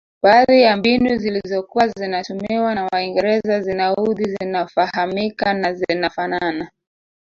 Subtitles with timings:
[0.23, 6.71] Baadhi ya mbinu zilizokuwa zinatumiwa na waingereza zinaudhi zinafahamika na zinafanana